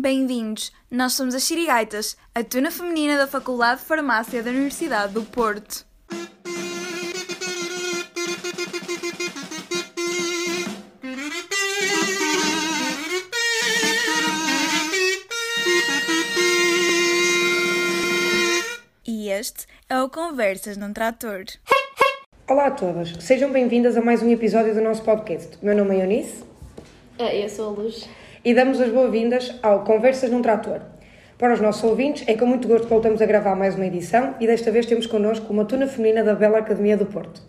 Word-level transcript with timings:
Bem-vindos! 0.00 0.70
Nós 0.88 1.14
somos 1.14 1.34
as 1.34 1.42
Xirigaitas, 1.42 2.16
a 2.32 2.44
tuna 2.44 2.70
feminina 2.70 3.16
da 3.18 3.26
Faculdade 3.26 3.80
de 3.80 3.86
Farmácia 3.86 4.44
da 4.44 4.50
Universidade 4.50 5.12
do 5.12 5.24
Porto. 5.24 5.84
E 19.06 19.30
este 19.30 19.66
é 19.88 20.00
o 20.00 20.08
Conversas 20.08 20.76
num 20.76 20.92
Trator. 20.92 21.44
Olá 22.48 22.66
a 22.66 22.70
todas, 22.70 23.12
sejam 23.20 23.50
bem-vindas 23.50 23.96
a 23.96 24.00
mais 24.00 24.22
um 24.22 24.30
episódio 24.30 24.74
do 24.74 24.80
nosso 24.80 25.02
podcast. 25.02 25.58
Meu 25.62 25.76
nome 25.76 25.96
é 25.96 26.02
Eunice 26.02 26.44
Ah, 27.18 27.34
eu 27.34 27.48
sou 27.48 27.70
a 27.70 27.72
Luz. 27.72 28.08
E 28.44 28.54
damos 28.54 28.80
as 28.80 28.90
boas-vindas 28.90 29.54
ao 29.62 29.84
Conversas 29.84 30.30
num 30.30 30.42
Trator. 30.42 30.80
Para 31.36 31.54
os 31.54 31.60
nossos 31.60 31.84
ouvintes, 31.84 32.24
é 32.26 32.34
com 32.34 32.46
muito 32.46 32.66
gosto 32.66 32.84
que 32.84 32.90
voltamos 32.90 33.22
a 33.22 33.26
gravar 33.26 33.54
mais 33.54 33.74
uma 33.74 33.86
edição 33.86 34.34
e 34.40 34.46
desta 34.46 34.70
vez 34.70 34.86
temos 34.86 35.06
connosco 35.06 35.52
uma 35.52 35.64
tuna 35.64 35.86
feminina 35.86 36.24
da 36.24 36.34
Bela 36.34 36.58
Academia 36.58 36.96
do 36.96 37.06
Porto. 37.06 37.42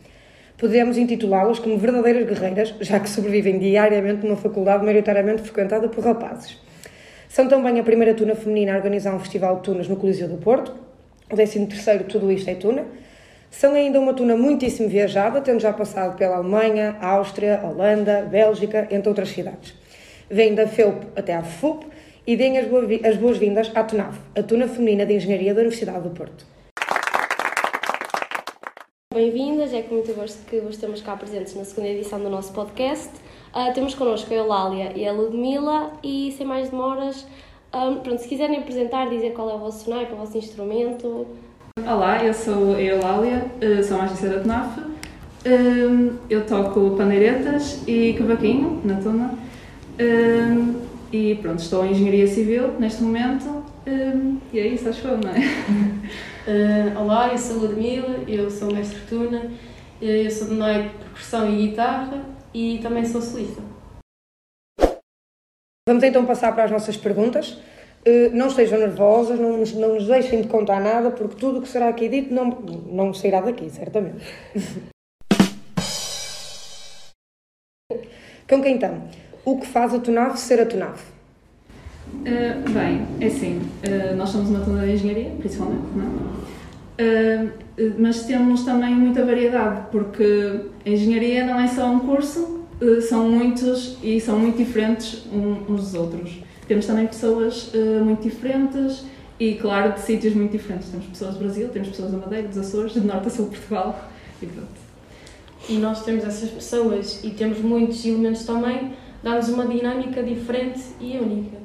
Podemos 0.57 0.97
intitulá-las 0.97 1.57
como 1.57 1.77
verdadeiras 1.77 2.27
guerreiras, 2.27 2.75
já 2.81 2.99
que 2.99 3.09
sobrevivem 3.09 3.57
diariamente 3.57 4.25
numa 4.25 4.35
faculdade 4.35 4.83
maioritariamente 4.83 5.41
frequentada 5.41 5.87
por 5.87 6.03
rapazes. 6.03 6.57
São 7.27 7.47
também 7.47 7.79
a 7.79 7.83
primeira 7.83 8.13
tuna 8.13 8.35
feminina 8.35 8.73
a 8.73 8.77
organizar 8.77 9.15
um 9.15 9.19
festival 9.19 9.57
de 9.57 9.63
tunas 9.63 9.87
no 9.87 9.95
Coliseu 9.95 10.27
do 10.27 10.37
Porto, 10.37 10.75
o 11.31 11.35
13º 11.35 12.07
Tudo 12.07 12.31
Isto 12.31 12.49
é 12.49 12.55
Tuna. 12.55 12.85
São 13.51 13.73
ainda 13.73 13.99
uma 13.99 14.13
tuna 14.13 14.35
muitíssimo 14.35 14.89
viajada, 14.89 15.39
tendo 15.41 15.59
já 15.59 15.71
passado 15.71 16.17
pela 16.17 16.37
Alemanha, 16.37 16.97
Áustria, 16.99 17.61
Holanda, 17.63 18.27
Bélgica, 18.29 18.87
entre 18.91 19.09
outras 19.09 19.29
cidades. 19.29 19.73
Vêm 20.29 20.53
da 20.53 20.67
FEUP 20.67 21.07
até 21.15 21.35
à 21.35 21.43
FUP 21.43 21.85
e 22.27 22.35
deem 22.35 22.57
as 22.57 22.67
boa- 22.67 22.85
as 23.03 23.17
boas-vindas 23.17 23.71
à 23.73 23.83
TUNAF, 23.83 24.19
a 24.37 24.43
Tuna 24.43 24.67
Feminina 24.67 25.05
de 25.05 25.15
Engenharia 25.15 25.53
da 25.53 25.61
Universidade 25.61 26.01
do 26.01 26.09
Porto. 26.11 26.45
Bem-vindas, 29.13 29.73
é 29.73 29.81
com 29.81 29.95
muito 29.95 30.13
gosto 30.13 30.45
que 30.45 30.59
vos 30.59 30.75
estamos 30.75 31.01
cá 31.01 31.15
presentes 31.15 31.55
na 31.55 31.65
segunda 31.65 31.89
edição 31.89 32.19
do 32.19 32.29
nosso 32.29 32.53
podcast. 32.53 33.09
Ah, 33.53 33.71
temos 33.71 33.95
connosco 33.95 34.31
a 34.31 34.37
Eulália 34.37 34.91
e 34.95 35.07
a 35.07 35.11
Ludmila 35.11 35.93
e 36.03 36.31
sem 36.37 36.45
mais 36.45 36.69
demoras, 36.69 37.25
ah, 37.73 37.97
pronto, 38.03 38.21
se 38.21 38.27
quiserem 38.27 38.59
apresentar, 38.59 39.09
dizer 39.09 39.31
qual 39.33 39.49
é 39.49 39.55
o 39.55 39.57
vosso 39.59 39.89
naipe, 39.89 40.13
o 40.13 40.17
vosso 40.17 40.37
instrumento. 40.37 41.25
Olá, 41.83 42.23
eu 42.23 42.33
sou 42.33 42.75
a 42.75 42.81
Eulália, 42.81 43.45
eh, 43.61 43.81
sou 43.81 43.97
magista 43.97 44.27
da 44.29 44.39
TNAF. 44.41 44.79
Eh, 45.45 46.11
Eu 46.29 46.45
toco 46.45 46.91
pandeiretas 46.95 47.81
e 47.87 48.13
cavaquinho 48.13 48.79
na 48.85 48.95
tuna. 49.01 49.33
Eh, 49.99 50.89
E 51.11 51.35
pronto, 51.41 51.59
estou 51.59 51.83
em 51.83 51.91
Engenharia 51.91 52.27
Civil 52.27 52.79
neste 52.79 53.01
momento. 53.03 53.63
Eh, 53.85 54.13
E 54.53 54.59
é 54.59 54.67
isso, 54.67 54.87
acho 54.87 55.07
eu, 55.07 55.17
não 55.17 55.29
é? 55.29 55.39
Uh, 56.47 56.97
olá, 57.01 57.31
eu 57.31 57.37
sou 57.37 57.57
a 57.57 57.59
Ludmila, 57.61 58.23
eu 58.27 58.49
sou 58.49 58.71
mestre 58.73 58.99
Tuna, 59.09 59.45
uh, 60.01 60.05
eu 60.05 60.31
sou 60.31 60.47
de 60.47 60.53
naipe, 60.55 60.95
percussão 60.99 61.49
e 61.51 61.67
guitarra 61.67 62.23
e 62.53 62.79
também 62.81 63.05
sou 63.05 63.21
solista. 63.21 63.61
Vamos 65.87 66.03
então 66.03 66.25
passar 66.25 66.53
para 66.53 66.63
as 66.65 66.71
nossas 66.71 66.95
perguntas. 66.95 67.57
Eh, 68.05 68.29
Não 68.29 68.47
estejam 68.47 68.79
nervosas, 68.79 69.39
não 69.39 69.57
nos, 69.57 69.73
não 69.73 69.95
nos 69.95 70.07
deixem 70.07 70.41
de 70.41 70.47
contar 70.47 70.79
nada, 70.79 71.11
porque 71.11 71.35
tudo 71.35 71.59
o 71.59 71.61
que 71.61 71.67
será 71.67 71.89
aqui 71.89 72.07
dito 72.07 72.33
não, 72.33 72.45
não 72.45 73.13
sairá 73.13 73.41
daqui, 73.41 73.69
certamente. 73.69 74.23
Com 78.47 78.61
quem 78.63 78.75
então? 78.75 79.03
O 79.45 79.57
que 79.57 79.67
faz 79.67 79.93
a 79.93 79.99
TUNAF 79.99 80.39
ser 80.39 80.59
a 80.59 80.65
TUNAF? 80.65 81.01
Eh, 82.25 82.55
Bem, 82.69 83.05
é 83.19 83.27
assim, 83.27 83.61
eh, 83.83 84.13
nós 84.15 84.29
somos 84.29 84.49
uma 84.49 84.59
tuna 84.59 84.85
de 84.85 84.93
engenharia, 84.93 85.31
principalmente, 85.37 85.83
não 85.95 86.29
eh, 86.97 87.47
Mas 87.97 88.23
temos 88.23 88.63
também 88.63 88.93
muita 88.93 89.23
variedade, 89.23 89.83
porque 89.91 90.61
a 90.85 90.89
engenharia 90.89 91.45
não 91.45 91.59
é 91.59 91.67
só 91.67 91.89
um 91.89 91.99
curso, 91.99 92.59
são 93.07 93.29
muitos 93.29 93.97
e 94.01 94.19
são 94.21 94.39
muito 94.39 94.57
diferentes 94.57 95.25
uns 95.31 95.65
dos 95.65 95.93
outros. 95.93 96.39
Temos 96.67 96.85
também 96.85 97.07
pessoas 97.07 97.71
muito 98.05 98.23
diferentes 98.23 99.03
e, 99.39 99.55
claro, 99.55 99.93
de 99.93 100.01
sítios 100.01 100.33
muito 100.33 100.51
diferentes. 100.51 100.89
Temos 100.89 101.05
pessoas 101.07 101.33
do 101.33 101.39
Brasil, 101.39 101.69
temos 101.69 101.89
pessoas 101.89 102.11
da 102.11 102.17
Madeira, 102.17 102.47
dos 102.47 102.57
Açores, 102.57 102.93
de 102.93 103.01
norte 103.01 103.27
a 103.27 103.29
sul 103.29 103.49
de 103.49 103.57
Portugal 103.57 104.09
e 104.41 104.45
pronto. 104.45 104.79
E 105.67 105.73
nós 105.77 106.03
temos 106.03 106.23
essas 106.23 106.49
pessoas 106.49 107.21
e 107.23 107.31
temos 107.31 107.59
muitos 107.59 108.05
elementos 108.05 108.45
também, 108.45 108.93
dá-nos 109.23 109.49
uma 109.49 109.65
dinâmica 109.65 110.23
diferente 110.23 110.81
e 110.99 111.17
única. 111.17 111.57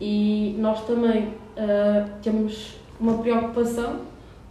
E 0.00 0.54
nós 0.58 0.84
também 0.86 1.28
uh, 1.28 2.10
temos 2.22 2.76
uma 3.00 3.18
preocupação 3.18 4.00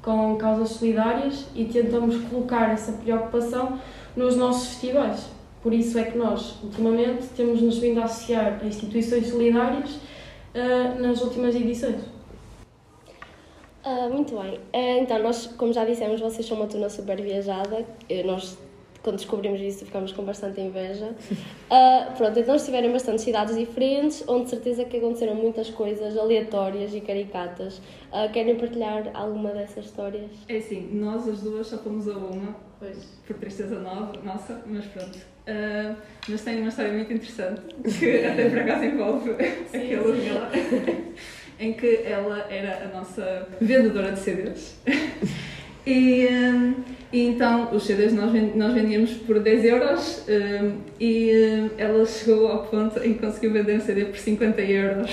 com 0.02 0.36
causas 0.38 0.70
solidárias 0.70 1.46
e 1.56 1.66
tentamos 1.66 2.16
colocar 2.30 2.72
essa 2.72 2.94
preocupação 2.94 3.80
nos 4.16 4.36
nossos 4.36 4.70
festivais. 4.70 5.28
Por 5.62 5.74
isso 5.74 5.98
é 5.98 6.04
que 6.04 6.18
nós, 6.18 6.58
ultimamente, 6.64 7.28
temos 7.36 7.62
nos 7.62 7.80
vindo 7.80 8.00
a 8.00 8.06
associar 8.06 8.60
a 8.62 8.66
instituições 8.66 9.28
solidárias 9.28 9.96
uh, 9.96 11.02
nas 11.02 11.22
últimas 11.22 11.56
edições. 11.56 12.16
Ah, 13.88 14.10
muito 14.10 14.36
bem, 14.36 14.60
Ah, 14.74 14.98
então 15.00 15.22
nós, 15.22 15.46
como 15.46 15.72
já 15.72 15.86
dissemos, 15.86 16.20
vocês 16.20 16.44
são 16.48 16.58
uma 16.58 16.66
tuna 16.66 16.90
super 16.90 17.22
viajada. 17.22 17.86
Eh, 18.10 18.24
Nós, 18.24 18.58
quando 19.06 19.18
descobrimos 19.18 19.62
isso, 19.62 19.86
ficamos 19.86 20.12
com 20.12 20.24
bastante 20.24 20.60
inveja. 20.60 21.14
Ah, 21.68 22.14
pronto, 22.16 22.38
então 22.40 22.56
estiveram 22.56 22.90
em 22.90 22.92
bastantes 22.92 23.24
cidades 23.24 23.58
diferentes, 23.58 24.24
onde 24.28 24.44
de 24.44 24.50
certeza 24.52 24.86
que 24.86 24.98
aconteceram 24.98 25.34
muitas 25.34 25.68
coisas 25.72 26.16
aleatórias 26.16 26.94
e 26.94 27.02
caricatas. 27.02 27.82
Ah, 28.12 28.28
querem 28.28 28.56
partilhar 28.56 29.10
alguma 29.16 29.50
dessas 29.50 29.86
histórias? 29.86 30.30
É 30.48 30.58
assim, 30.58 30.90
nós 30.94 31.28
as 31.28 31.42
duas 31.42 31.66
só 31.66 31.80
fomos 31.80 32.08
a 32.08 32.12
uma, 32.18 32.56
Pois. 32.80 32.98
por 33.26 33.36
tristeza 33.38 33.80
no- 33.80 34.14
nossa, 34.24 34.62
mas 34.68 34.86
pronto. 34.86 35.18
Ah, 35.48 35.96
mas 36.30 36.44
tem 36.44 36.60
uma 36.60 36.70
história 36.70 36.94
muito 36.94 37.12
interessante, 37.12 37.62
que 38.00 38.16
até 38.26 38.48
por 38.48 38.60
acaso 38.60 38.86
envolve 38.86 39.32
aquela 39.74 40.16
Mila, 40.16 40.52
em 41.60 41.74
que 41.74 41.96
ela 42.06 42.46
era 42.52 42.86
a 42.86 42.96
nossa 42.96 43.48
vendedora 43.60 44.12
de 44.12 44.20
CDs. 44.20 44.76
E, 45.86 46.28
ah, 46.28 46.74
e 47.14 47.28
então 47.28 47.70
os 47.72 47.86
CDs 47.86 48.12
nós, 48.14 48.32
ven- 48.32 48.54
nós 48.56 48.74
vendíamos 48.74 49.12
por 49.12 49.40
10 49.40 49.64
euros 49.66 50.24
ah, 50.28 50.72
e 51.00 51.32
ah, 51.32 51.70
ela 51.78 52.06
chegou 52.06 52.48
ao 52.48 52.64
ponto 52.64 53.00
em 53.04 53.14
que 53.14 53.20
conseguiu 53.20 53.52
vender 53.54 53.78
um 53.78 53.82
CD 53.82 54.06
por 54.06 54.18
50 54.18 54.62
euros. 54.62 55.12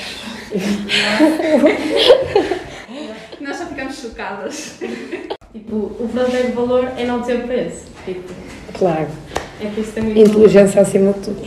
nós 3.41 3.57
só 3.57 3.67
ficámos 3.67 3.97
chocadas. 4.01 4.79
Tipo, 5.53 5.77
o 6.01 6.09
verdadeiro 6.13 6.53
valor 6.53 6.91
é 6.97 7.05
não 7.05 7.23
ter 7.23 7.43
preço. 7.43 7.85
Tipo, 8.05 8.33
Claro. 8.79 9.09
é 9.61 9.67
isso 9.79 9.93
que 9.93 9.93
tem 9.93 10.05
muito 10.05 10.19
Inteligência 10.21 10.81
acima 10.81 11.13
de 11.13 11.21
tudo. 11.21 11.43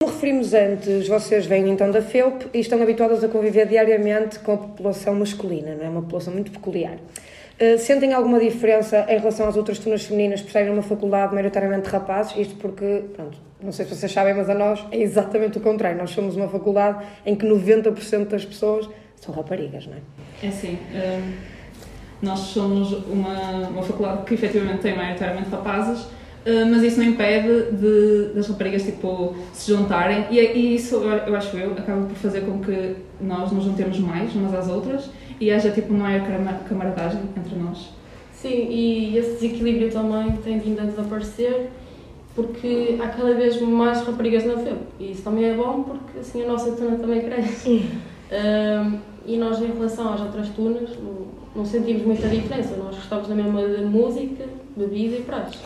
Como 0.00 0.12
referimos 0.12 0.54
antes, 0.54 1.06
vocês 1.08 1.44
vêm 1.46 1.68
então 1.68 1.90
da 1.90 2.00
FEUP 2.00 2.46
e 2.54 2.60
estão 2.60 2.80
habituadas 2.82 3.22
a 3.22 3.28
conviver 3.28 3.66
diariamente 3.66 4.38
com 4.38 4.54
a 4.54 4.56
população 4.56 5.14
masculina, 5.14 5.74
não 5.74 5.84
é? 5.84 5.88
Uma 5.90 6.00
população 6.02 6.32
muito 6.32 6.50
peculiar. 6.50 6.96
Uh, 7.58 7.78
sentem 7.78 8.12
alguma 8.12 8.38
diferença 8.38 9.06
em 9.08 9.18
relação 9.18 9.48
às 9.48 9.56
outras 9.56 9.78
turmas 9.78 10.04
femininas 10.04 10.42
por 10.42 10.50
serem 10.50 10.70
uma 10.70 10.82
faculdade 10.82 11.32
maioritariamente 11.32 11.84
de 11.84 11.88
rapazes? 11.88 12.36
Isto 12.36 12.56
porque, 12.56 13.04
pronto, 13.14 13.38
não 13.62 13.72
sei 13.72 13.86
se 13.86 13.94
vocês 13.94 14.12
sabem, 14.12 14.34
mas 14.34 14.50
a 14.50 14.54
nós 14.54 14.84
é 14.90 14.98
exatamente 14.98 15.56
o 15.56 15.60
contrário. 15.60 15.96
Nós 15.96 16.10
somos 16.10 16.36
uma 16.36 16.48
faculdade 16.48 17.04
em 17.24 17.34
que 17.34 17.46
90% 17.46 18.26
das 18.26 18.44
pessoas 18.44 18.88
são 19.16 19.34
raparigas, 19.34 19.86
não 19.86 19.94
é? 19.94 20.00
É 20.42 20.48
assim, 20.48 20.78
hum, 20.92 21.32
nós 22.20 22.40
somos 22.40 22.92
uma, 22.92 23.68
uma 23.68 23.82
faculdade 23.82 24.24
que 24.24 24.34
efetivamente 24.34 24.80
tem 24.80 24.94
maioritariamente 24.94 25.48
rapazes, 25.48 26.06
mas 26.70 26.82
isso 26.82 26.98
não 26.98 27.06
impede 27.06 27.72
de, 27.72 28.32
das 28.34 28.46
raparigas 28.48 28.82
tipo, 28.84 29.34
se 29.52 29.72
juntarem 29.72 30.26
e, 30.30 30.38
e 30.38 30.74
isso, 30.76 30.96
eu, 30.96 31.10
eu 31.10 31.36
acho 31.36 31.56
eu, 31.56 31.72
acaba 31.72 32.02
por 32.06 32.14
fazer 32.16 32.42
com 32.42 32.60
que 32.60 32.94
nós 33.20 33.50
nos 33.50 33.64
juntemos 33.64 33.98
mais 33.98 34.34
umas 34.34 34.54
às 34.54 34.68
outras 34.68 35.10
e 35.40 35.50
haja 35.50 35.70
tipo 35.70 35.92
uma 35.92 36.04
maior 36.04 36.26
cama- 36.26 36.60
camaradagem 36.68 37.20
entre 37.36 37.56
nós. 37.58 37.90
Sim, 38.32 38.68
e 38.70 39.16
esse 39.18 39.32
desequilíbrio 39.32 39.90
também 39.90 40.32
tem 40.44 40.58
vindo 40.58 40.80
a 40.80 40.84
desaparecer 40.84 41.68
porque 42.34 42.96
há 43.02 43.08
cada 43.08 43.32
vez 43.34 43.60
mais 43.60 44.02
raparigas 44.02 44.44
na 44.44 44.58
FEB. 44.58 44.76
E 45.00 45.10
isso 45.12 45.22
também 45.22 45.46
é 45.46 45.54
bom 45.54 45.82
porque 45.82 46.18
assim 46.20 46.44
a 46.44 46.46
nossa 46.46 46.70
turma 46.72 46.96
também 46.98 47.22
cresce. 47.22 47.86
Ahm, 48.30 48.98
e 49.26 49.36
nós, 49.36 49.60
em 49.60 49.66
relação 49.72 50.12
às 50.12 50.20
outras 50.20 50.48
turmas, 50.50 50.90
não, 51.02 51.26
não 51.56 51.64
sentimos 51.64 52.02
muita 52.02 52.28
diferença. 52.28 52.76
Nós 52.76 52.94
gostamos 52.94 53.26
da 53.28 53.34
mesma 53.34 53.60
música, 53.88 54.44
bebida 54.76 55.16
e 55.16 55.22
pratos. 55.22 55.58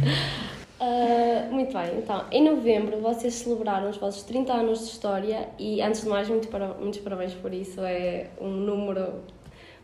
Ah, 0.82 1.46
muito 1.50 1.74
bem, 1.74 1.98
então, 1.98 2.24
em 2.32 2.42
novembro 2.42 2.96
vocês 3.02 3.34
celebraram 3.34 3.90
os 3.90 3.98
vossos 3.98 4.22
30 4.22 4.50
anos 4.50 4.78
de 4.78 4.84
história 4.86 5.50
e, 5.58 5.82
antes 5.82 6.00
de 6.00 6.08
mais, 6.08 6.26
muito 6.26 6.48
para, 6.48 6.68
muitos 6.68 7.00
parabéns 7.00 7.34
por 7.34 7.52
isso, 7.52 7.82
é 7.82 8.28
um 8.40 8.48
número 8.48 9.16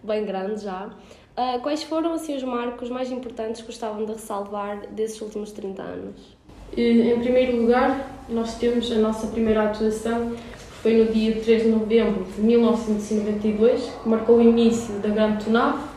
bem 0.03 0.25
grande 0.25 0.63
já. 0.63 0.89
Ah, 1.37 1.59
quais 1.63 1.83
foram, 1.83 2.15
assim, 2.15 2.35
os 2.35 2.43
marcos 2.43 2.89
mais 2.89 3.13
importantes 3.13 3.61
que 3.61 3.67
gostavam 3.67 4.07
de 4.07 4.13
ressalvar 4.13 4.87
desses 4.87 5.21
últimos 5.21 5.53
30 5.53 5.83
anos? 5.83 6.37
Em 6.75 7.21
primeiro 7.21 7.59
lugar, 7.61 8.11
nós 8.31 8.57
temos 8.57 8.91
a 8.91 8.95
nossa 8.95 9.27
primeira 9.27 9.65
atuação, 9.65 10.31
que 10.31 10.75
foi 10.83 10.95
no 10.95 11.13
dia 11.13 11.39
3 11.39 11.65
de 11.65 11.69
novembro 11.69 12.25
de 12.25 12.41
1992, 12.41 13.83
que 14.03 14.09
marcou 14.09 14.37
o 14.37 14.41
início 14.41 14.95
da 15.01 15.11
Grande 15.11 15.45
Tunaf. 15.45 15.96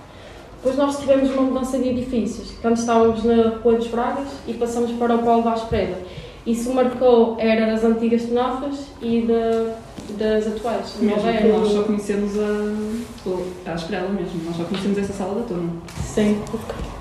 Depois 0.62 0.76
nós 0.76 1.00
tivemos 1.00 1.30
uma 1.32 1.44
mudança 1.44 1.80
de 1.80 1.88
edifícios, 1.88 2.52
que 2.52 2.68
antes 2.68 2.82
estávamos 2.82 3.24
na 3.24 3.60
Rua 3.64 3.76
dos 3.76 3.88
Bragas 3.88 4.28
e 4.46 4.54
passamos 4.54 4.92
para 4.92 5.16
o 5.16 5.20
Paulo 5.20 5.42
Vaz 5.42 5.62
Preda. 5.62 5.98
Isso 6.46 6.74
marcou 6.74 7.38
a 7.40 7.42
era 7.42 7.66
das 7.68 7.84
antigas 7.84 8.24
Tunafas 8.24 8.88
e 9.02 9.22
da, 9.22 9.76
das 10.18 10.48
atuais, 10.48 10.96
Mesmo 11.00 11.30
era. 11.30 11.48
nós 11.48 11.72
só 11.72 11.84
conhecemos 11.84 12.32
a, 12.38 13.72
a 13.72 13.76
Esprela 13.76 14.10
mesmo, 14.10 14.42
nós 14.46 14.58
só 14.58 14.64
conhecemos 14.66 14.98
essa 14.98 15.14
sala 15.14 15.36
da 15.36 15.48
turma. 15.48 15.72
Sim. 16.04 16.42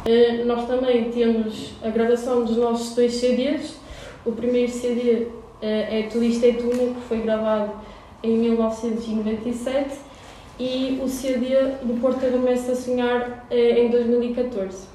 Eh, 0.07 0.45
nós 0.45 0.67
também 0.69 1.11
temos 1.11 1.73
a 1.83 1.89
gravação 1.89 2.45
dos 2.45 2.57
nossos 2.57 2.95
dois 2.95 3.15
CDs. 3.15 3.75
O 4.25 4.33
primeiro 4.33 4.71
CD 4.71 5.27
eh, 5.61 6.01
é 6.01 6.03
Tudo 6.11 6.25
Isto 6.25 6.47
é 6.47 6.53
Tuna, 6.53 6.95
que 6.95 7.01
foi 7.09 7.19
gravado 7.19 7.73
em 8.23 8.37
1997, 8.39 9.97
e 10.59 11.01
o 11.03 11.09
CD 11.09 11.55
do 11.83 12.01
Porto 12.01 12.25
Adormece 12.25 12.71
a 12.71 12.75
Sonhar 12.75 13.47
eh, 13.51 13.85
em 13.85 13.91
2014. 13.91 14.87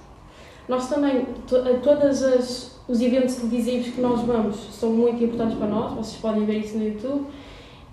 Nós 0.68 0.89
também, 0.89 1.25
to, 1.48 1.57
a 1.57 1.80
todas 1.80 2.24
as 2.24 2.74
os 2.88 3.01
eventos 3.01 3.36
televisivos 3.36 3.94
que 3.94 4.01
nós 4.01 4.21
vamos 4.21 4.57
são 4.74 4.89
muito 4.89 5.24
importantes 5.24 5.57
para 5.57 5.68
nós, 5.68 5.94
vocês 5.94 6.18
podem 6.21 6.45
ver 6.45 6.60
isso 6.60 6.77
no 6.77 6.86
YouTube. 6.86 7.27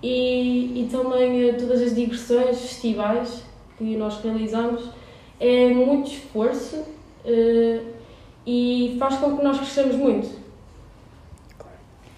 E, 0.03 0.81
e 0.81 0.89
também 0.91 1.49
eh, 1.49 1.53
todas 1.53 1.81
as 1.81 1.95
digressões, 1.95 2.59
festivais 2.59 3.43
que 3.77 3.95
nós 3.95 4.19
realizamos, 4.21 4.89
é 5.39 5.69
muito 5.69 6.09
esforço 6.09 6.83
eh, 7.23 7.81
e 8.45 8.95
faz 8.99 9.17
com 9.17 9.37
que 9.37 9.43
nós 9.43 9.57
cresçamos 9.57 9.95
muito. 9.95 10.40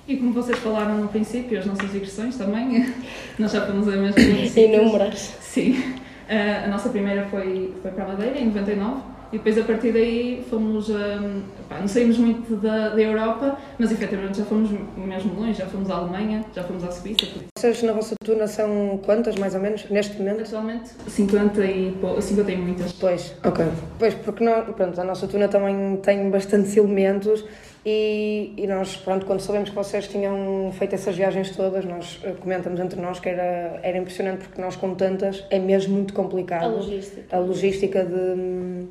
E 0.07 0.17
como 0.17 0.33
vocês 0.33 0.57
falaram 0.59 0.97
no 0.97 1.07
princípio, 1.07 1.57
as 1.57 1.65
nossas 1.65 1.91
digressões 1.91 2.35
também, 2.37 2.93
nós 3.39 3.51
já 3.51 3.65
fomos 3.65 3.87
a 3.87 3.91
mesma. 3.91 4.19
Inúmeras. 4.59 5.33
Sim. 5.41 5.81
Ah, 6.29 6.65
a 6.65 6.67
nossa 6.67 6.89
primeira 6.89 7.25
foi, 7.27 7.73
foi 7.81 7.91
para 7.91 8.03
a 8.03 8.07
Madeira, 8.09 8.37
em 8.39 8.47
99, 8.47 9.01
e 9.31 9.37
depois 9.37 9.57
a 9.57 9.63
partir 9.63 9.91
daí 9.93 10.43
fomos. 10.49 10.89
ah, 10.91 11.21
pá, 11.69 11.79
não 11.79 11.87
saímos 11.87 12.17
muito 12.17 12.55
da, 12.57 12.89
da 12.89 13.01
Europa, 13.01 13.57
mas 13.79 13.91
efetivamente 13.93 14.39
já 14.39 14.45
fomos 14.45 14.69
mesmo 14.97 15.39
longe, 15.39 15.53
já 15.53 15.65
fomos 15.67 15.89
à 15.89 15.95
Alemanha, 15.95 16.43
já 16.53 16.63
fomos 16.63 16.83
à 16.83 16.91
Suíça. 16.91 17.25
Vocês 17.57 17.81
na 17.83 17.93
vossa 17.93 18.13
turma 18.23 18.45
são 18.47 18.99
quantas, 19.05 19.35
mais 19.37 19.55
ou 19.55 19.61
menos, 19.61 19.89
neste 19.89 20.17
momento? 20.17 20.41
Atualmente 20.41 20.89
50 21.07 21.65
e, 21.65 21.91
pou- 22.01 22.21
50 22.21 22.51
e 22.51 22.57
muitas. 22.57 22.91
Pois, 22.93 23.33
ok. 23.43 23.65
Pois, 23.97 24.13
porque 24.15 24.43
nós, 24.43 24.65
pronto, 24.75 24.99
a 24.99 25.03
nossa 25.05 25.27
turma 25.27 25.47
também 25.47 25.95
tem 25.97 26.29
bastantes 26.29 26.75
elementos 26.75 27.43
e, 27.85 28.53
e 28.55 28.65
nós, 28.67 28.95
pronto, 28.95 29.25
quando 29.25 29.41
soubemos 29.41 29.69
que 29.69 29.75
vocês 29.75 30.07
tinham 30.07 30.71
feito 30.77 30.95
essas 30.95 31.15
viagens 31.15 31.55
todas, 31.55 31.83
nós 31.83 32.19
eh, 32.23 32.31
comentamos 32.39 32.79
entre 32.79 32.99
nós 33.01 33.19
que 33.19 33.27
era, 33.27 33.79
era 33.83 33.97
impressionante 33.97 34.45
porque 34.45 34.61
nós 34.61 34.75
com 34.75 34.95
tantas 34.95 35.43
é 35.49 35.59
mesmo 35.59 35.93
muito 35.93 36.13
complicado. 36.13 36.63
A 36.63 36.67
logística. 36.67 37.35
A 37.35 37.39
logística 37.39 38.05
de, 38.05 38.85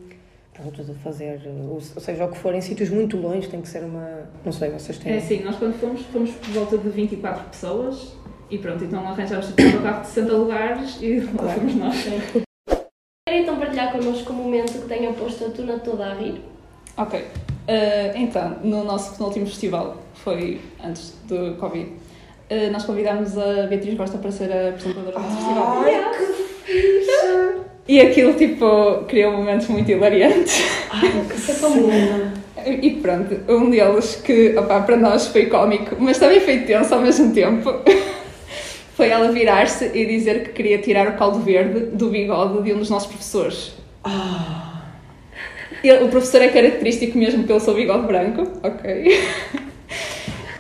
pronto, 0.53 0.85
de 0.85 0.95
fazer, 0.95 1.41
ou, 1.71 1.81
seja, 1.81 2.25
o 2.27 2.31
que 2.31 2.37
for 2.37 2.55
em 2.55 2.61
sítios 2.61 2.91
muito 2.91 3.17
longe 3.17 3.49
tem 3.49 3.63
que 3.63 3.69
ser 3.69 3.83
uma, 3.83 4.29
não 4.45 4.53
sei, 4.53 4.71
vocês 4.71 4.99
têm... 4.99 5.15
É 5.15 5.17
assim, 5.17 5.43
nós 5.43 5.57
quando 5.57 5.73
fomos, 5.81 6.03
fomos 6.13 6.31
por 6.33 6.51
volta 6.51 6.77
de 6.77 6.89
24 6.91 7.45
pessoas 7.49 8.15
e 8.51 8.59
pronto, 8.59 8.85
então 8.85 9.01
arranjámos 9.07 9.47
tipo, 9.49 9.63
um 9.63 9.83
carro 9.83 10.03
de 10.03 10.09
60 10.09 10.33
lugares 10.35 10.99
e 11.01 11.21
lá 11.33 11.33
Claro. 11.33 11.61
fomos 11.61 11.75
nós. 11.77 11.97
Querem 13.27 13.43
então 13.43 13.59
partilhar 13.59 13.91
connosco 13.93 14.33
um 14.33 14.37
momento 14.37 14.83
que 14.83 14.87
tenha 14.89 15.11
posto 15.15 15.47
a 15.47 15.49
tuna 15.51 15.79
toda 15.79 16.05
a 16.07 16.15
rir? 16.15 16.43
Ok. 16.99 17.25
Eh, 17.67 18.13
então, 18.17 18.57
no 18.63 18.85
nosso 18.85 19.17
penúltimo 19.17 19.47
festival, 19.47 19.97
foi 20.15 20.61
antes 20.85 21.15
do 21.29 21.55
Covid, 21.57 21.91
eh, 22.51 22.71
nós 22.71 22.85
convidámos 22.85 23.39
a 23.39 23.67
Beatriz 23.67 23.97
Costa 23.97 24.19
para 24.19 24.33
ser 24.33 24.53
a 24.53 24.71
apresentadora 24.71 25.13
do 25.13 25.21
nosso 25.21 25.37
festival. 25.37 25.83
Ai, 25.85 26.11
que 26.13 26.73
fixe! 26.73 27.63
E 27.89 28.01
aquilo, 28.01 28.35
tipo, 28.35 29.05
criou 29.09 29.33
momentos 29.33 29.69
muito 29.69 29.91
hilariantes. 29.91 30.63
É 31.49 31.55
tão 31.55 31.73
bom! 31.73 32.43
E 32.67 32.91
pronto, 33.03 33.41
um 33.49 33.71
deles 33.71 34.21
que, 34.23 34.57
opá, 34.57 34.81
para 34.81 34.97
nós 34.97 35.27
foi 35.27 35.47
cómico, 35.47 35.97
mas 35.99 36.19
também 36.19 36.41
foi 36.41 36.59
tenso 36.59 36.95
ao 36.95 37.01
mesmo 37.01 37.33
tempo, 37.33 37.75
foi 38.95 39.09
ela 39.09 39.33
virar-se 39.33 39.91
e 39.93 40.07
dizer 40.07 40.45
que 40.45 40.53
queria 40.53 40.79
tirar 40.79 41.09
o 41.09 41.17
caldo 41.17 41.41
verde 41.41 41.87
do 41.87 42.11
bigode 42.11 42.63
de 42.63 42.73
um 42.73 42.79
dos 42.79 42.91
nossos 42.91 43.09
professores. 43.09 43.73
Ele- 45.83 46.05
o 46.05 46.09
professor 46.09 46.41
é 46.43 46.49
característico 46.49 47.19
mesmo 47.19 47.45
pelo 47.45 47.61
seu 47.61 47.75
bigode 47.75 48.07
branco, 48.07 48.43
ok? 48.63 49.21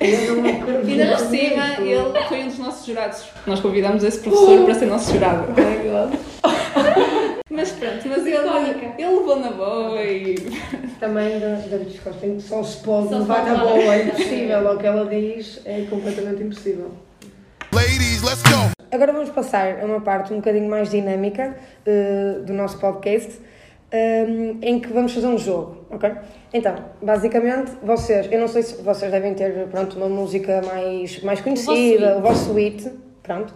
E 0.00 0.04
ainda 0.04 1.16
por 1.16 1.18
cima, 1.30 1.64
ele 1.80 2.24
foi 2.28 2.42
um 2.42 2.48
dos 2.48 2.58
nossos 2.58 2.86
jurados. 2.86 3.24
Nós 3.46 3.60
convidámos 3.60 4.02
esse 4.02 4.18
professor 4.18 4.64
para 4.64 4.74
ser 4.74 4.86
nosso 4.86 5.12
jurado. 5.12 5.46
Mas 7.50 7.70
pronto, 7.72 8.08
mas 8.08 8.26
ele, 8.26 8.38
ele 8.98 9.08
levou 9.14 9.38
na 9.38 9.50
boa 9.50 10.02
e. 10.02 10.34
Também 10.98 11.38
da, 11.38 11.48
da 11.56 11.76
Beatriz 11.76 12.00
Costa, 12.00 12.26
em 12.26 12.36
que 12.36 12.42
só 12.42 12.62
se 12.62 12.78
pode 12.82 13.10
Só 13.10 13.18
levar 13.18 13.44
na 13.44 13.56
boa, 13.56 13.94
é 13.94 14.04
impossível. 14.04 14.72
O 14.72 14.78
que 14.78 14.86
ela 14.86 15.04
diz 15.04 15.60
é 15.66 15.84
completamente 15.90 16.42
impossível. 16.42 16.90
Ladies, 17.72 18.22
let's 18.22 18.42
go. 18.42 18.70
Agora 18.90 19.12
vamos 19.12 19.28
passar 19.30 19.80
a 19.82 19.84
uma 19.84 20.00
parte 20.00 20.32
um 20.32 20.36
bocadinho 20.36 20.68
mais 20.68 20.90
dinâmica 20.90 21.54
eh, 21.84 22.38
do 22.44 22.54
nosso 22.54 22.78
podcast, 22.78 23.32
eh, 23.92 24.26
em 24.62 24.80
que 24.80 24.90
vamos 24.90 25.12
fazer 25.12 25.26
um 25.26 25.36
jogo, 25.36 25.84
ok? 25.90 26.10
Então, 26.54 26.74
basicamente, 27.02 27.72
vocês, 27.82 28.26
eu 28.32 28.40
não 28.40 28.48
sei 28.48 28.62
se 28.62 28.82
vocês 28.82 29.10
devem 29.10 29.34
ter, 29.34 29.68
pronto, 29.68 29.98
uma 29.98 30.08
música 30.08 30.62
mais, 30.62 31.22
mais 31.22 31.42
conhecida, 31.42 32.16
o 32.16 32.22
vosso 32.22 32.54
hit, 32.54 32.90
pronto. 33.22 33.54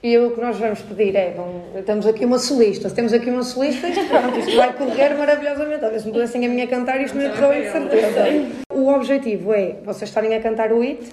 E 0.00 0.16
o 0.18 0.30
que 0.32 0.40
nós 0.40 0.56
vamos 0.56 0.80
pedir 0.82 1.16
é, 1.16 1.30
bom, 1.30 1.64
temos 1.84 2.06
aqui 2.06 2.24
uma 2.24 2.38
solista, 2.38 2.88
se 2.88 2.94
temos 2.94 3.12
aqui 3.12 3.28
uma 3.28 3.42
solista, 3.42 3.88
isto, 3.88 4.04
pronto, 4.06 4.38
isto 4.38 4.56
vai 4.56 4.72
correr 4.72 5.16
maravilhosamente. 5.16 5.80
Talvez 5.80 6.02
se 6.02 6.08
me 6.08 6.14
pudessem 6.14 6.46
a 6.46 6.48
minha 6.48 6.66
cantar, 6.68 7.00
isto 7.00 7.16
não 7.16 7.24
ia 7.24 7.30
correr 7.30 7.62
de 7.62 7.72
certeza. 7.72 8.64
O 8.72 8.88
objetivo 8.88 9.52
é 9.52 9.78
vocês 9.84 10.10
estarem 10.10 10.32
a 10.34 10.40
cantar 10.40 10.72
o 10.72 10.80
hit, 10.80 11.10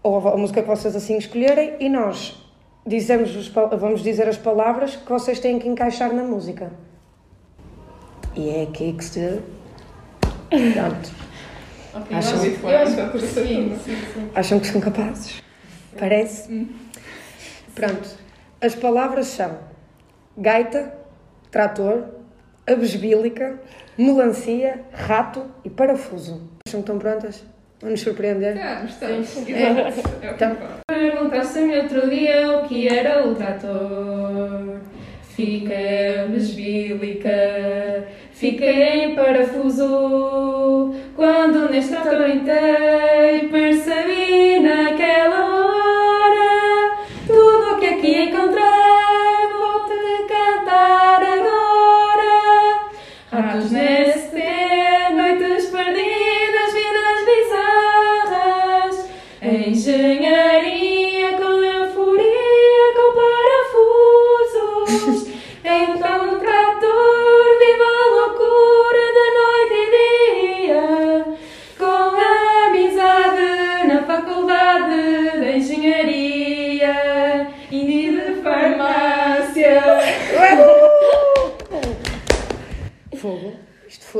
ou 0.00 0.28
a, 0.28 0.36
música 0.36 0.62
que 0.62 0.68
vocês 0.68 0.94
assim 0.94 1.18
escolherem, 1.18 1.74
e 1.80 1.88
nós 1.88 2.40
dizemos 2.86 3.48
vamos 3.78 4.00
dizer 4.00 4.28
as 4.28 4.36
palavras 4.36 4.94
que 4.94 5.08
vocês 5.08 5.40
têm 5.40 5.58
que 5.58 5.68
encaixar 5.68 6.12
na 6.12 6.22
música. 6.22 6.70
E 8.34 8.48
é 8.50 8.62
aqui 8.62 8.92
que 8.94 9.04
se. 9.04 9.40
Pronto. 10.50 11.10
Ok, 11.94 12.16
Acho 12.16 12.30
eu 12.30 12.34
acho- 12.34 12.36
muito 12.38 12.66
eu 12.66 12.78
acho 12.78 12.96
bem, 12.96 13.10
que 13.10 13.18
sim, 13.18 13.78
sim, 13.84 13.96
sim. 14.14 14.30
Acham 14.34 14.60
que 14.60 14.66
são 14.66 14.80
capazes? 14.80 15.42
Parece? 15.98 16.68
Pronto. 17.74 18.08
As 18.60 18.74
palavras 18.74 19.26
são 19.26 19.58
gaita, 20.38 20.94
trator, 21.50 22.04
abesbílica, 22.66 23.60
melancia, 23.98 24.80
rato 24.92 25.44
e 25.64 25.68
parafuso. 25.70 26.48
Acham 26.66 26.80
que 26.80 26.90
estão 26.90 26.98
prontas? 26.98 27.44
Vamos 27.82 28.00
surpreender? 28.00 28.56
Ah, 28.58 28.84
estamos. 28.86 29.36
É. 29.48 29.50
Exato. 29.88 30.08
É 30.22 30.26
que 30.26 30.26
Então-. 30.34 30.56
Perguntaste-me 30.88 31.78
outro 31.80 32.08
dia 32.08 32.58
o 32.58 32.68
que 32.68 32.88
era 32.88 33.26
o 33.26 33.34
trator. 33.34 34.78
Fiquei 35.34 36.28
besbílica, 36.30 37.28
fiquei 38.42 39.04
em 39.04 39.14
parafuso. 39.14 40.92
Quando 41.14 41.70
neste 41.70 41.94
trator 41.94 42.28
entrei, 42.28 43.48
percebi 43.48 44.58
naquela 44.58 45.51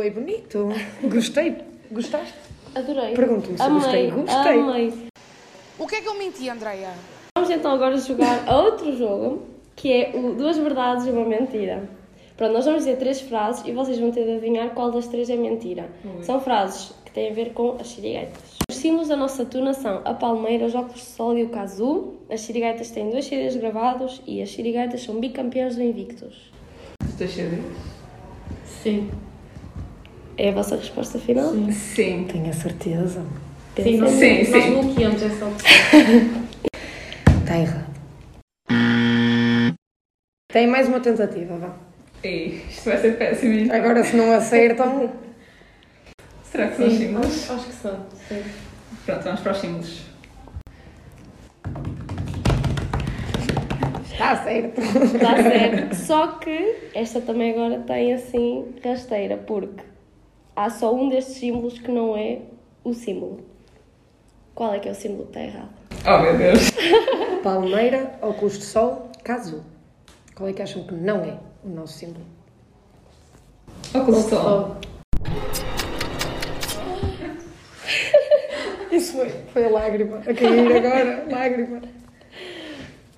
Foi 0.02 0.10
bonito. 0.10 0.68
Gostei. 1.04 1.58
Gostaste? 1.92 2.34
Adorei. 2.74 3.14
Pergunto-me 3.14 3.56
se 3.56 3.70
gostei. 3.70 4.10
Amei, 4.10 4.24
Gostei. 4.24 4.58
amei. 4.58 4.92
O 5.78 5.86
que 5.86 5.94
é 5.94 6.00
que 6.00 6.08
eu 6.08 6.18
menti, 6.18 6.48
Andreia? 6.48 6.90
Vamos 7.38 7.48
então 7.50 7.70
agora 7.70 7.96
jogar 7.98 8.42
a 8.48 8.62
outro 8.62 8.96
jogo, 8.96 9.44
que 9.76 9.92
é 9.92 10.10
o 10.16 10.34
Duas 10.34 10.58
Verdades 10.58 11.06
e 11.06 11.10
uma 11.10 11.24
Mentira. 11.24 11.88
Pronto, 12.36 12.52
nós 12.52 12.64
vamos 12.64 12.80
dizer 12.80 12.96
três 12.96 13.20
frases 13.20 13.64
e 13.64 13.70
vocês 13.70 13.96
vão 14.00 14.10
ter 14.10 14.24
de 14.24 14.32
adivinhar 14.32 14.70
qual 14.70 14.90
das 14.90 15.06
três 15.06 15.30
é 15.30 15.36
mentira. 15.36 15.88
Ui. 16.04 16.24
São 16.24 16.40
frases 16.40 16.92
que 17.04 17.12
têm 17.12 17.30
a 17.30 17.32
ver 17.32 17.52
com 17.52 17.76
as 17.78 17.86
sirigueitas. 17.86 18.58
Os 18.68 18.74
símbolos 18.74 19.06
da 19.06 19.14
nossa 19.14 19.44
tuna 19.44 19.72
são 19.72 20.02
a 20.04 20.14
palmeira, 20.14 20.66
os 20.66 20.74
óculos 20.74 20.96
de 20.96 21.06
sol 21.06 21.38
e 21.38 21.44
o 21.44 21.48
casu. 21.50 22.14
As 22.28 22.40
sirigueitas 22.40 22.90
têm 22.90 23.08
dois 23.08 23.26
CDs 23.26 23.54
gravados 23.54 24.20
e 24.26 24.42
as 24.42 24.50
sirigueitas 24.50 25.04
são 25.04 25.20
bicampeões 25.20 25.76
do 25.76 25.82
Invictus. 25.84 26.50
Estou 27.08 27.28
cheia 27.28 27.50
de... 27.50 27.62
Sim. 28.66 29.08
É 30.42 30.48
a 30.48 30.52
vossa 30.52 30.74
resposta 30.74 31.20
final? 31.20 31.52
Sim. 31.70 32.26
Tenho 32.28 32.50
a 32.50 32.52
certeza. 32.52 33.24
Sim, 33.80 33.98
nós, 33.98 34.10
Sim, 34.10 34.50
nós 34.50 34.64
sim. 34.64 34.70
bloqueamos 34.72 35.22
essa 35.22 35.44
opção. 35.46 35.70
Está 37.44 37.58
errado. 37.62 37.92
Tem 40.52 40.66
mais 40.66 40.88
uma 40.88 40.98
tentativa, 40.98 41.56
vá. 41.58 41.76
Ei, 42.24 42.60
isto 42.68 42.86
vai 42.86 42.98
ser 42.98 43.16
péssimo. 43.16 43.72
Agora, 43.72 44.02
se 44.02 44.16
não 44.16 44.32
acertam, 44.32 45.12
Será 46.42 46.66
que 46.66 46.76
são 46.76 46.86
os 46.88 46.92
Sim, 46.92 46.98
símbolos? 46.98 47.26
acho, 47.44 47.52
acho 47.52 47.66
que 47.66 47.72
são. 47.74 48.06
Sim. 48.28 48.42
Pronto, 49.06 49.22
vamos 49.22 49.40
para 49.42 49.52
os 49.52 49.58
símbolos. 49.58 50.02
está 54.10 54.42
certo. 54.42 54.80
Está 54.80 55.36
certo. 55.40 55.94
Só 55.94 56.26
que 56.38 56.74
esta 56.94 57.20
também 57.20 57.52
agora 57.52 57.78
tem 57.86 58.12
assim 58.12 58.66
rasteira, 58.84 59.36
porque 59.36 59.91
há 60.54 60.70
só 60.70 60.94
um 60.94 61.08
destes 61.08 61.36
símbolos 61.36 61.78
que 61.78 61.90
não 61.90 62.16
é 62.16 62.40
o 62.84 62.92
símbolo. 62.92 63.40
Qual 64.54 64.74
é 64.74 64.78
que 64.78 64.88
é 64.88 64.92
o 64.92 64.94
símbolo 64.94 65.24
que 65.24 65.38
está 65.38 65.40
errado? 65.40 65.70
Oh 66.06 66.18
meu 66.18 66.36
Deus. 66.36 66.70
Palmeira, 67.42 68.18
óculos 68.20 68.58
de 68.58 68.64
sol, 68.64 69.10
casu. 69.24 69.64
Qual 70.34 70.48
é 70.48 70.52
que 70.52 70.62
acham 70.62 70.84
que 70.84 70.94
não 70.94 71.24
é 71.24 71.38
o 71.64 71.68
nosso 71.68 71.98
símbolo? 71.98 72.24
Óculos 73.94 74.24
de 74.24 74.30
sol. 74.30 74.76
Isso 78.90 79.16
foi, 79.16 79.28
foi 79.52 79.64
a 79.64 79.70
lágrima 79.70 80.18
a 80.18 80.34
cair 80.34 80.76
agora, 80.76 81.26
lágrima. 81.30 81.80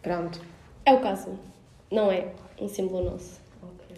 Pronto. 0.02 0.40
É 0.86 0.92
o 0.92 1.00
caso. 1.00 1.38
Não 1.90 2.12
é 2.12 2.26
um 2.60 2.68
símbolo 2.68 3.10
nosso. 3.10 3.40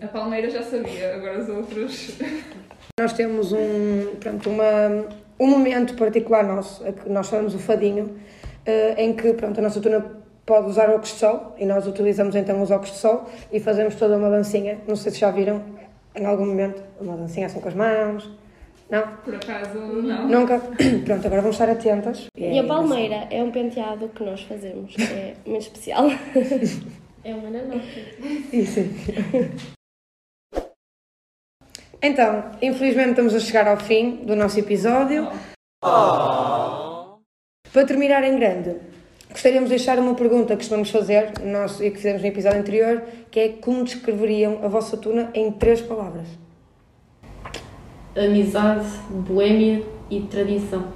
A 0.00 0.07
palmeira 0.09 0.50
já 0.50 0.62
sabia, 0.62 1.14
agora 1.14 1.43
os 1.43 1.49
outros. 1.49 2.16
Nós 2.99 3.12
temos 3.12 3.53
um, 3.53 4.17
pronto, 4.19 4.49
uma, 4.49 5.05
um 5.38 5.47
momento 5.47 5.95
particular 5.97 6.43
nosso, 6.43 6.83
a 6.83 6.93
que 6.93 7.11
nós 7.11 7.26
chamamos 7.26 7.55
o 7.55 7.59
fadinho, 7.59 8.17
eh, 8.65 8.95
em 8.97 9.12
que 9.12 9.35
pronto, 9.35 9.59
a 9.59 9.62
nossa 9.62 9.83
turma 9.83 10.03
pode 10.47 10.71
usar 10.71 10.88
óculos 10.88 11.11
de 11.11 11.17
sol 11.17 11.55
e 11.59 11.67
nós 11.67 11.87
utilizamos 11.87 12.35
então 12.35 12.62
os 12.62 12.71
óculos 12.71 12.93
de 12.93 12.97
sol 12.97 13.26
e 13.53 13.61
fazemos 13.61 13.97
toda 13.97 14.17
uma 14.17 14.31
dancinha. 14.31 14.79
Não 14.88 14.97
sei 14.97 15.12
se 15.12 15.19
já 15.19 15.31
viram 15.31 15.62
em 16.15 16.25
algum 16.25 16.47
momento 16.47 16.83
uma 16.99 17.19
dancinha 17.19 17.49
assim 17.49 17.61
com 17.61 17.69
as 17.69 17.75
mãos. 17.75 18.31
Não? 18.88 19.07
Por 19.23 19.35
acaso, 19.35 19.79
não. 19.79 20.29
Nunca? 20.29 20.59
Pronto, 21.05 21.26
agora 21.26 21.43
vamos 21.43 21.57
estar 21.57 21.69
atentas. 21.69 22.29
E 22.35 22.59
a 22.59 22.65
palmeira 22.65 23.26
é 23.31 23.43
um 23.43 23.50
penteado 23.50 24.09
que 24.09 24.25
nós 24.25 24.41
fazemos, 24.41 24.95
é 24.99 25.35
muito 25.45 25.65
especial. 25.65 26.07
É 27.25 27.35
uma 27.35 27.50
nanota. 27.50 27.81
Isso. 28.53 28.79
Então, 32.06 32.52
infelizmente 32.62 33.10
estamos 33.10 33.34
a 33.34 33.40
chegar 33.40 33.66
ao 33.66 33.78
fim 33.78 34.25
do 34.25 34.36
nosso 34.36 34.60
episódio. 34.60 35.28
Para 35.80 37.18
terminar 37.84 38.22
em 38.22 38.38
grande, 38.38 38.76
gostaríamos 39.28 39.68
de 39.68 39.75
deixar 39.75 39.98
uma 39.98 40.14
pergunta 40.14 40.54
que 40.54 40.58
costumamos 40.58 40.88
fazer 40.88 41.32
no 41.40 41.50
nosso, 41.50 41.82
e 41.82 41.90
que 41.90 41.96
fizemos 41.96 42.22
no 42.22 42.28
episódio 42.28 42.60
anterior, 42.60 43.02
que 43.28 43.40
é 43.40 43.48
como 43.48 43.82
descreveriam 43.82 44.60
a 44.62 44.68
vossa 44.68 44.96
tuna 44.96 45.32
em 45.34 45.50
três 45.50 45.80
palavras? 45.80 46.28
Amizade, 48.16 48.86
boémia 49.10 49.82
e 50.08 50.20
tradição. 50.20 50.86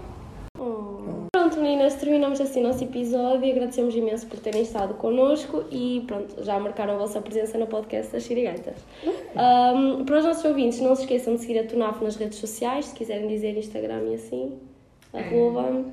Meninas, 1.70 1.94
terminamos 1.94 2.40
assim 2.40 2.64
o 2.64 2.66
nosso 2.66 2.82
episódio 2.82 3.44
e 3.44 3.52
agradecemos 3.52 3.94
imenso 3.94 4.26
por 4.26 4.40
terem 4.40 4.62
estado 4.62 4.94
connosco 4.94 5.62
e 5.70 6.02
pronto, 6.04 6.42
já 6.42 6.58
marcaram 6.58 6.94
a 6.94 6.98
vossa 6.98 7.20
presença 7.20 7.56
no 7.58 7.68
podcast 7.68 8.10
das 8.10 8.24
Xirigaitas. 8.24 8.74
Um, 9.04 10.04
para 10.04 10.18
os 10.18 10.24
nossos 10.24 10.44
ouvintes, 10.44 10.80
não 10.80 10.96
se 10.96 11.02
esqueçam 11.02 11.36
de 11.36 11.42
seguir 11.42 11.60
a 11.60 11.64
Tunaf 11.64 12.02
nas 12.02 12.16
redes 12.16 12.38
sociais, 12.38 12.86
se 12.86 12.94
quiserem 12.96 13.28
dizer 13.28 13.56
Instagram 13.56 14.02
e 14.08 14.14
assim. 14.14 14.58
Arroba, 15.14 15.84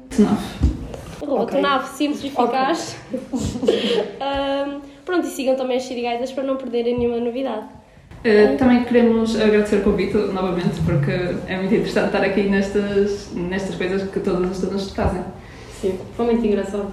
arroba 1.21 1.43
Ok. 1.43 1.57
Tunaf, 1.57 1.95
simples 1.95 2.23
e 2.23 2.27
eficaz. 2.27 2.97
Um, 3.13 4.81
pronto, 5.05 5.27
e 5.27 5.29
sigam 5.29 5.55
também 5.55 5.77
as 5.77 5.83
Xirigaitas 5.83 6.31
para 6.31 6.43
não 6.43 6.57
perderem 6.57 6.97
nenhuma 6.97 7.19
novidade. 7.19 7.67
Uh, 8.25 8.57
também 8.57 8.83
queremos 8.83 9.39
agradecer 9.39 9.75
o 9.75 9.83
convite 9.83 10.17
novamente, 10.17 10.81
porque 10.83 11.11
é 11.47 11.55
muito 11.55 11.75
interessante 11.75 12.07
estar 12.07 12.23
aqui 12.23 12.41
nestas, 12.49 13.31
nestas 13.35 13.75
coisas 13.75 14.09
que 14.09 14.19
todas 14.19 14.49
as 14.49 14.59
turmas 14.59 14.89
fazem. 14.89 15.23
Sim, 15.79 15.99
foi 16.15 16.25
muito 16.25 16.43
engraçado. 16.43 16.91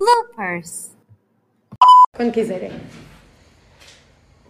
Bloopers. 0.00 0.90
Quando 2.16 2.32
quiserem. 2.32 2.72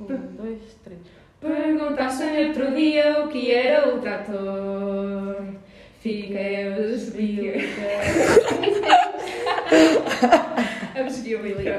Um, 0.01 0.07
dois, 0.07 0.61
três. 0.83 1.01
Perguntaste 1.39 2.23
outro 2.23 2.75
dia 2.75 3.25
o 3.25 3.29
que 3.29 3.53
era 3.53 3.95
o 3.95 4.01
trator. 4.01 5.45
Fiquei 6.01 6.69
a 6.69 6.77
besbílica. 6.77 7.63
a 10.95 11.03
besbílica. 11.03 11.79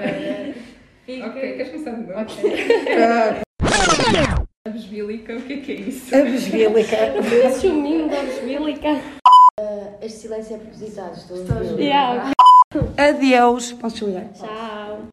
Ok, 1.26 1.42
queres 1.42 1.72
começar 1.72 1.92
de 1.92 2.02
novo? 2.02 2.14
Ah, 2.14 3.42
A 4.68 4.70
besbílica, 4.70 5.34
o 5.34 5.42
que 5.44 5.54
é 5.54 5.58
que 5.58 5.72
é 5.72 5.76
isso? 5.76 6.14
a 6.14 6.22
besbílica. 6.24 6.98
Esse 7.48 7.62
chuminho 7.70 8.10
da 8.10 8.22
Bisbílica. 8.22 9.02
Este 10.02 10.20
silêncio 10.20 10.56
é 10.56 10.60
propositado, 10.60 11.16
estou 11.16 11.38
a. 11.38 12.32
Adeus. 12.98 13.72
Posso 13.72 13.96
desligar? 13.96 14.26
Tchau. 14.34 15.00